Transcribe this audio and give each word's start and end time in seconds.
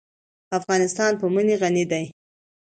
افغانستان 0.59 1.11
په 1.21 1.25
منی 1.33 1.55
غني 1.61 1.85
دی. 1.91 2.05